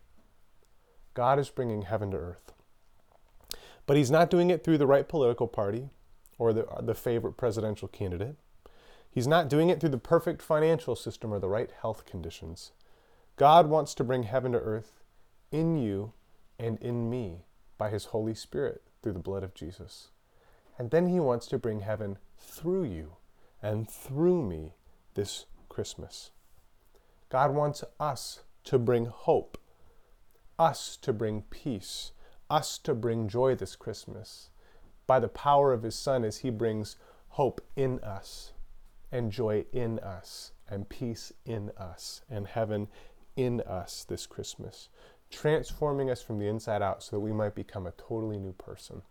God 1.13 1.39
is 1.39 1.49
bringing 1.49 1.83
heaven 1.83 2.11
to 2.11 2.17
earth. 2.17 2.53
But 3.85 3.97
he's 3.97 4.11
not 4.11 4.29
doing 4.29 4.49
it 4.49 4.63
through 4.63 4.77
the 4.77 4.87
right 4.87 5.07
political 5.07 5.47
party 5.47 5.89
or 6.37 6.53
the, 6.53 6.65
the 6.81 6.95
favorite 6.95 7.33
presidential 7.33 7.87
candidate. 7.87 8.35
He's 9.11 9.27
not 9.27 9.49
doing 9.49 9.69
it 9.69 9.79
through 9.79 9.89
the 9.89 9.97
perfect 9.97 10.41
financial 10.41 10.95
system 10.95 11.33
or 11.33 11.39
the 11.39 11.49
right 11.49 11.69
health 11.81 12.05
conditions. 12.05 12.71
God 13.35 13.67
wants 13.67 13.93
to 13.95 14.03
bring 14.03 14.23
heaven 14.23 14.53
to 14.53 14.59
earth 14.59 15.03
in 15.51 15.77
you 15.77 16.13
and 16.57 16.79
in 16.79 17.09
me 17.09 17.45
by 17.77 17.89
his 17.89 18.05
Holy 18.05 18.33
Spirit 18.33 18.81
through 19.01 19.13
the 19.13 19.19
blood 19.19 19.43
of 19.43 19.53
Jesus. 19.53 20.09
And 20.77 20.89
then 20.89 21.07
he 21.07 21.19
wants 21.19 21.47
to 21.47 21.59
bring 21.59 21.81
heaven 21.81 22.17
through 22.39 22.85
you 22.85 23.13
and 23.61 23.89
through 23.89 24.43
me 24.43 24.73
this 25.13 25.45
Christmas. 25.69 26.31
God 27.29 27.51
wants 27.51 27.83
us 27.99 28.41
to 28.65 28.79
bring 28.79 29.05
hope, 29.05 29.57
us 30.57 30.97
to 30.97 31.13
bring 31.13 31.43
peace, 31.49 32.11
us 32.49 32.77
to 32.79 32.93
bring 32.93 33.27
joy 33.27 33.55
this 33.55 33.75
Christmas 33.75 34.49
by 35.07 35.19
the 35.19 35.27
power 35.27 35.73
of 35.73 35.83
his 35.83 35.95
Son 35.95 36.23
as 36.23 36.39
he 36.39 36.49
brings 36.49 36.95
hope 37.29 37.61
in 37.75 37.99
us 37.99 38.53
and 39.11 39.31
joy 39.31 39.65
in 39.71 39.99
us 39.99 40.51
and 40.69 40.89
peace 40.89 41.33
in 41.45 41.71
us 41.77 42.21
and 42.29 42.47
heaven 42.47 42.87
in 43.35 43.61
us 43.61 44.05
this 44.07 44.25
Christmas, 44.25 44.89
transforming 45.29 46.09
us 46.09 46.21
from 46.21 46.39
the 46.39 46.47
inside 46.47 46.81
out 46.81 47.03
so 47.03 47.15
that 47.15 47.21
we 47.21 47.33
might 47.33 47.55
become 47.55 47.87
a 47.87 47.91
totally 47.91 48.37
new 48.37 48.53
person. 48.53 49.01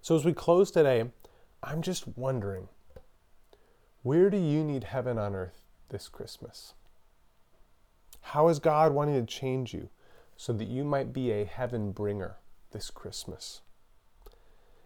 So, 0.00 0.16
as 0.16 0.24
we 0.24 0.32
close 0.32 0.70
today, 0.70 1.04
I'm 1.62 1.80
just 1.80 2.08
wondering 2.16 2.68
where 4.02 4.30
do 4.30 4.36
you 4.36 4.64
need 4.64 4.84
heaven 4.84 5.16
on 5.16 5.34
earth 5.34 5.64
this 5.90 6.08
Christmas? 6.08 6.74
How 8.20 8.48
is 8.48 8.58
God 8.58 8.92
wanting 8.92 9.14
to 9.24 9.32
change 9.32 9.72
you 9.72 9.88
so 10.42 10.52
that 10.52 10.66
you 10.66 10.82
might 10.82 11.12
be 11.12 11.30
a 11.30 11.44
heaven 11.44 11.92
bringer 11.92 12.34
this 12.72 12.90
Christmas? 12.90 13.60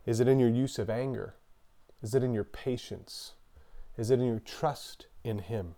Is 0.05 0.21
it 0.21 0.29
in 0.29 0.39
your 0.39 0.51
use 0.51 0.79
of 0.79 0.91
anger? 0.91 1.37
Is 2.03 2.15
it 2.15 2.23
in 2.23 2.35
your 2.35 2.45
patience? 2.45 3.33
Is 3.97 4.11
it 4.11 4.21
in 4.21 4.27
your 4.27 4.39
trust 4.39 5.07
in 5.25 5.39
Him? 5.39 5.77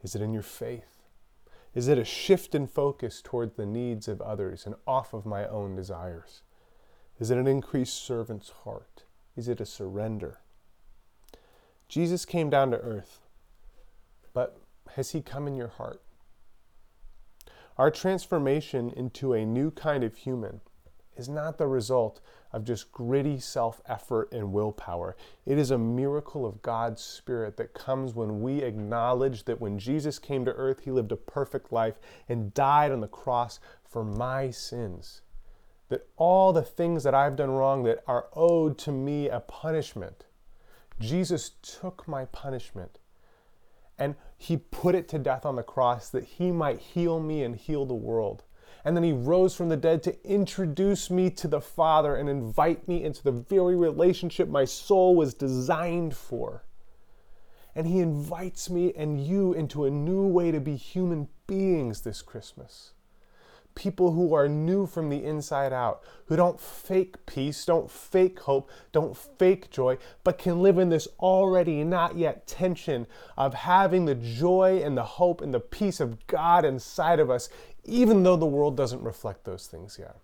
Is 0.00 0.14
it 0.14 0.22
in 0.22 0.32
your 0.32 0.44
faith? 0.44 1.02
Is 1.74 1.88
it 1.88 1.98
a 1.98 2.04
shift 2.04 2.54
in 2.54 2.68
focus 2.68 3.20
toward 3.20 3.56
the 3.56 3.66
needs 3.66 4.06
of 4.06 4.20
others 4.20 4.64
and 4.64 4.76
off 4.86 5.12
of 5.12 5.26
my 5.26 5.44
own 5.44 5.74
desires? 5.74 6.42
Is 7.18 7.32
it 7.32 7.38
an 7.38 7.48
increased 7.48 8.00
servant's 8.06 8.50
heart? 8.62 9.02
Is 9.36 9.48
it 9.48 9.60
a 9.60 9.66
surrender? 9.66 10.38
Jesus 11.88 12.24
came 12.24 12.48
down 12.48 12.70
to 12.70 12.78
earth, 12.78 13.18
but 14.32 14.60
has 14.94 15.10
He 15.10 15.20
come 15.20 15.48
in 15.48 15.56
your 15.56 15.66
heart? 15.66 16.00
Our 17.80 17.90
transformation 17.90 18.90
into 18.90 19.32
a 19.32 19.46
new 19.46 19.70
kind 19.70 20.04
of 20.04 20.14
human 20.14 20.60
is 21.16 21.30
not 21.30 21.56
the 21.56 21.66
result 21.66 22.20
of 22.52 22.62
just 22.62 22.92
gritty 22.92 23.38
self 23.38 23.80
effort 23.88 24.30
and 24.32 24.52
willpower. 24.52 25.16
It 25.46 25.56
is 25.56 25.70
a 25.70 25.78
miracle 25.78 26.44
of 26.44 26.60
God's 26.60 27.00
Spirit 27.00 27.56
that 27.56 27.72
comes 27.72 28.14
when 28.14 28.42
we 28.42 28.60
acknowledge 28.60 29.44
that 29.44 29.62
when 29.62 29.78
Jesus 29.78 30.18
came 30.18 30.44
to 30.44 30.52
earth, 30.52 30.80
he 30.80 30.90
lived 30.90 31.10
a 31.10 31.16
perfect 31.16 31.72
life 31.72 31.98
and 32.28 32.52
died 32.52 32.92
on 32.92 33.00
the 33.00 33.08
cross 33.08 33.60
for 33.82 34.04
my 34.04 34.50
sins. 34.50 35.22
That 35.88 36.06
all 36.18 36.52
the 36.52 36.60
things 36.60 37.02
that 37.04 37.14
I've 37.14 37.36
done 37.36 37.50
wrong 37.50 37.84
that 37.84 38.04
are 38.06 38.26
owed 38.34 38.76
to 38.80 38.92
me 38.92 39.30
a 39.30 39.40
punishment, 39.40 40.26
Jesus 40.98 41.52
took 41.62 42.06
my 42.06 42.26
punishment 42.26 42.98
and 44.00 44.16
he 44.42 44.56
put 44.56 44.94
it 44.94 45.06
to 45.06 45.18
death 45.18 45.44
on 45.44 45.56
the 45.56 45.62
cross 45.62 46.08
that 46.08 46.24
he 46.24 46.50
might 46.50 46.80
heal 46.80 47.20
me 47.20 47.42
and 47.42 47.54
heal 47.54 47.84
the 47.84 47.92
world. 47.92 48.42
And 48.86 48.96
then 48.96 49.04
he 49.04 49.12
rose 49.12 49.54
from 49.54 49.68
the 49.68 49.76
dead 49.76 50.02
to 50.04 50.16
introduce 50.26 51.10
me 51.10 51.28
to 51.32 51.46
the 51.46 51.60
Father 51.60 52.16
and 52.16 52.26
invite 52.26 52.88
me 52.88 53.04
into 53.04 53.22
the 53.22 53.32
very 53.32 53.76
relationship 53.76 54.48
my 54.48 54.64
soul 54.64 55.14
was 55.14 55.34
designed 55.34 56.16
for. 56.16 56.64
And 57.74 57.86
he 57.86 57.98
invites 57.98 58.70
me 58.70 58.94
and 58.96 59.22
you 59.22 59.52
into 59.52 59.84
a 59.84 59.90
new 59.90 60.26
way 60.26 60.50
to 60.52 60.58
be 60.58 60.74
human 60.74 61.28
beings 61.46 62.00
this 62.00 62.22
Christmas 62.22 62.92
people 63.80 64.12
who 64.12 64.34
are 64.34 64.46
new 64.46 64.84
from 64.84 65.08
the 65.08 65.24
inside 65.24 65.72
out, 65.72 66.02
who 66.26 66.36
don't 66.36 66.60
fake 66.60 67.16
peace, 67.24 67.64
don't 67.64 67.90
fake 67.90 68.38
hope, 68.40 68.70
don't 68.92 69.16
fake 69.16 69.70
joy, 69.70 69.96
but 70.22 70.36
can 70.36 70.60
live 70.60 70.76
in 70.76 70.90
this 70.90 71.08
already 71.18 71.82
not 71.82 72.14
yet 72.14 72.46
tension 72.46 73.06
of 73.38 73.54
having 73.54 74.04
the 74.04 74.14
joy 74.14 74.82
and 74.84 74.98
the 74.98 75.02
hope 75.02 75.40
and 75.40 75.54
the 75.54 75.60
peace 75.60 75.98
of 75.98 76.26
God 76.26 76.66
inside 76.66 77.20
of 77.20 77.30
us, 77.30 77.48
even 77.84 78.22
though 78.22 78.36
the 78.36 78.44
world 78.44 78.76
doesn't 78.76 79.02
reflect 79.02 79.44
those 79.44 79.66
things 79.66 79.96
yet. 79.98 80.16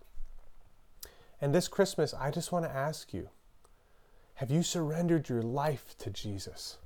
And 1.41 1.53
this 1.53 1.67
Christmas, 1.67 2.13
I 2.13 2.29
just 2.29 2.51
want 2.51 2.63
to 2.65 2.71
ask 2.71 3.11
you 3.11 3.29
have 4.35 4.51
you 4.51 4.61
surrendered 4.61 5.29
your 5.29 5.41
life 5.41 5.95
to 5.97 6.11
Jesus? 6.11 6.77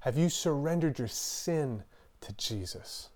Have 0.00 0.18
you 0.18 0.28
surrendered 0.28 0.98
your 0.98 1.08
sin 1.08 1.84
to 2.20 2.34
Jesus? 2.34 3.08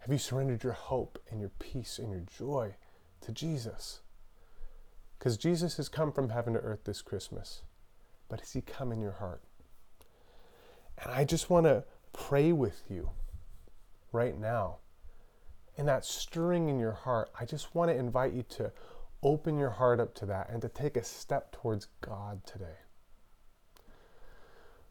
Have 0.00 0.10
you 0.10 0.18
surrendered 0.18 0.64
your 0.64 0.72
hope 0.72 1.18
and 1.30 1.40
your 1.40 1.52
peace 1.58 1.98
and 1.98 2.10
your 2.10 2.24
joy 2.38 2.74
to 3.20 3.32
Jesus? 3.32 4.00
Because 5.18 5.36
Jesus 5.36 5.76
has 5.76 5.88
come 5.90 6.10
from 6.10 6.30
heaven 6.30 6.54
to 6.54 6.60
earth 6.60 6.84
this 6.84 7.02
Christmas, 7.02 7.62
but 8.28 8.40
has 8.40 8.52
He 8.52 8.62
come 8.62 8.92
in 8.92 9.00
your 9.00 9.12
heart? 9.12 9.42
And 11.02 11.12
I 11.12 11.24
just 11.24 11.50
want 11.50 11.66
to 11.66 11.84
pray 12.14 12.52
with 12.52 12.82
you 12.88 13.10
right 14.12 14.38
now. 14.38 14.78
In 15.76 15.86
that 15.86 16.04
stirring 16.04 16.68
in 16.68 16.78
your 16.78 16.92
heart, 16.92 17.30
I 17.38 17.44
just 17.44 17.74
want 17.74 17.90
to 17.90 17.96
invite 17.96 18.32
you 18.32 18.42
to 18.42 18.72
open 19.22 19.58
your 19.58 19.70
heart 19.70 20.00
up 20.00 20.14
to 20.14 20.26
that 20.26 20.48
and 20.50 20.62
to 20.62 20.68
take 20.68 20.96
a 20.96 21.04
step 21.04 21.52
towards 21.52 21.88
God 22.00 22.44
today. 22.46 22.78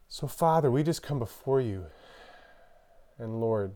So, 0.08 0.26
Father, 0.26 0.70
we 0.70 0.82
just 0.82 1.02
come 1.02 1.18
before 1.18 1.60
you. 1.60 1.86
And 3.18 3.40
Lord, 3.40 3.74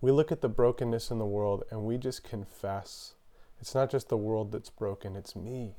we 0.00 0.10
look 0.10 0.30
at 0.30 0.40
the 0.40 0.48
brokenness 0.48 1.10
in 1.10 1.18
the 1.18 1.26
world 1.26 1.64
and 1.70 1.82
we 1.82 1.98
just 1.98 2.22
confess 2.22 3.14
it's 3.60 3.74
not 3.74 3.90
just 3.90 4.08
the 4.08 4.16
world 4.16 4.52
that's 4.52 4.70
broken, 4.70 5.16
it's 5.16 5.34
me. 5.34 5.76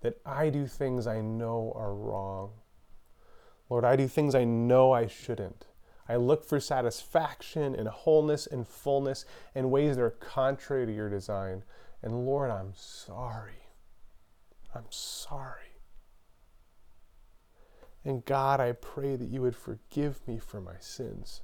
That 0.00 0.18
I 0.24 0.50
do 0.50 0.66
things 0.66 1.06
I 1.06 1.20
know 1.20 1.72
are 1.76 1.94
wrong. 1.94 2.52
Lord, 3.68 3.84
I 3.84 3.96
do 3.96 4.08
things 4.08 4.34
I 4.34 4.44
know 4.44 4.92
I 4.92 5.06
shouldn't. 5.06 5.66
I 6.08 6.16
look 6.16 6.44
for 6.44 6.60
satisfaction 6.60 7.74
and 7.74 7.88
wholeness 7.88 8.46
and 8.46 8.66
fullness 8.66 9.24
in 9.54 9.70
ways 9.70 9.96
that 9.96 10.02
are 10.02 10.10
contrary 10.10 10.86
to 10.86 10.94
your 10.94 11.10
design. 11.10 11.64
And 12.02 12.24
Lord, 12.24 12.50
I'm 12.50 12.72
sorry. 12.74 13.70
I'm 14.74 14.86
sorry. 14.90 15.80
And 18.04 18.24
God, 18.24 18.60
I 18.60 18.72
pray 18.72 19.16
that 19.16 19.28
you 19.28 19.42
would 19.42 19.56
forgive 19.56 20.26
me 20.28 20.38
for 20.38 20.60
my 20.60 20.76
sins. 20.78 21.42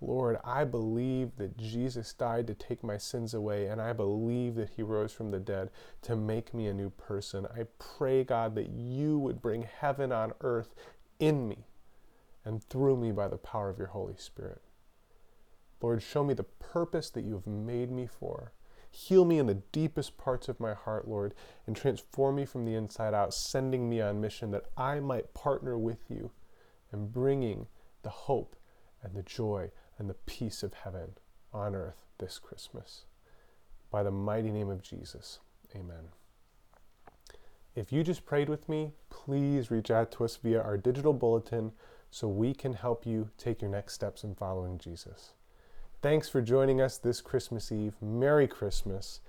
Lord, 0.00 0.36
I 0.44 0.64
believe 0.64 1.36
that 1.36 1.56
Jesus 1.56 2.12
died 2.12 2.46
to 2.48 2.54
take 2.54 2.84
my 2.84 2.98
sins 2.98 3.32
away, 3.32 3.66
and 3.66 3.80
I 3.80 3.94
believe 3.94 4.54
that 4.56 4.70
he 4.76 4.82
rose 4.82 5.12
from 5.12 5.30
the 5.30 5.40
dead 5.40 5.70
to 6.02 6.14
make 6.14 6.52
me 6.52 6.66
a 6.66 6.74
new 6.74 6.90
person. 6.90 7.46
I 7.46 7.64
pray, 7.78 8.22
God, 8.22 8.54
that 8.56 8.68
you 8.68 9.18
would 9.18 9.40
bring 9.40 9.62
heaven 9.62 10.12
on 10.12 10.34
earth 10.42 10.74
in 11.18 11.48
me 11.48 11.64
and 12.44 12.62
through 12.62 12.98
me 12.98 13.10
by 13.10 13.28
the 13.28 13.38
power 13.38 13.70
of 13.70 13.78
your 13.78 13.88
Holy 13.88 14.16
Spirit. 14.18 14.60
Lord, 15.80 16.02
show 16.02 16.22
me 16.22 16.34
the 16.34 16.44
purpose 16.44 17.08
that 17.10 17.24
you 17.24 17.34
have 17.34 17.46
made 17.46 17.90
me 17.90 18.06
for. 18.06 18.52
Heal 18.90 19.24
me 19.24 19.38
in 19.38 19.46
the 19.46 19.62
deepest 19.72 20.16
parts 20.16 20.48
of 20.48 20.60
my 20.60 20.74
heart, 20.74 21.08
Lord, 21.08 21.34
and 21.66 21.74
transform 21.74 22.36
me 22.36 22.44
from 22.44 22.64
the 22.64 22.74
inside 22.74 23.14
out, 23.14 23.34
sending 23.34 23.88
me 23.88 24.00
on 24.00 24.20
mission 24.20 24.50
that 24.52 24.66
I 24.76 25.00
might 25.00 25.34
partner 25.34 25.76
with 25.76 26.10
you 26.10 26.30
in 26.92 27.08
bringing 27.08 27.66
the 28.02 28.10
hope 28.10 28.56
and 29.02 29.14
the 29.14 29.22
joy 29.22 29.70
and 29.98 30.08
the 30.08 30.14
peace 30.14 30.62
of 30.62 30.74
heaven 30.74 31.12
on 31.52 31.74
earth 31.74 32.06
this 32.18 32.38
Christmas. 32.38 33.04
By 33.90 34.02
the 34.02 34.10
mighty 34.10 34.50
name 34.50 34.68
of 34.68 34.82
Jesus, 34.82 35.40
amen. 35.74 36.10
If 37.74 37.92
you 37.92 38.02
just 38.02 38.24
prayed 38.24 38.48
with 38.48 38.68
me, 38.68 38.92
please 39.10 39.70
reach 39.70 39.90
out 39.90 40.10
to 40.12 40.24
us 40.24 40.36
via 40.36 40.60
our 40.60 40.76
digital 40.78 41.12
bulletin 41.12 41.72
so 42.10 42.28
we 42.28 42.54
can 42.54 42.72
help 42.72 43.04
you 43.04 43.28
take 43.36 43.60
your 43.60 43.70
next 43.70 43.92
steps 43.92 44.24
in 44.24 44.34
following 44.34 44.78
Jesus. 44.78 45.32
Thanks 46.02 46.28
for 46.28 46.40
joining 46.40 46.80
us 46.80 46.98
this 46.98 47.20
Christmas 47.20 47.70
Eve. 47.72 47.94
Merry 48.00 48.46
Christmas. 48.46 49.20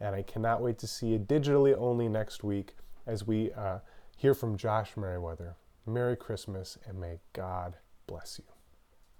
And 0.00 0.14
I 0.14 0.22
cannot 0.22 0.60
wait 0.60 0.78
to 0.78 0.86
see 0.86 1.08
you 1.08 1.18
digitally 1.18 1.74
only 1.76 2.08
next 2.08 2.44
week 2.44 2.74
as 3.06 3.26
we 3.26 3.52
uh, 3.52 3.78
hear 4.16 4.34
from 4.34 4.56
Josh 4.56 4.96
Merriweather. 4.96 5.56
Merry 5.86 6.16
Christmas 6.16 6.76
and 6.86 7.00
may 7.00 7.20
God 7.32 7.76
bless 8.06 8.38
you. 8.38 8.55